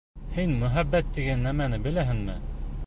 [0.37, 2.41] Һин мөхәббәт тигән нәмәне беләһеңме?